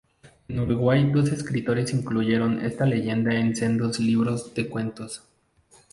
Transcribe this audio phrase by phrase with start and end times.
[0.47, 5.21] En Uruguay dos escritores incluyeron esta leyenda en sendos libros de cuentos.